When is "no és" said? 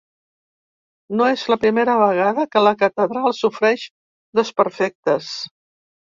1.17-1.41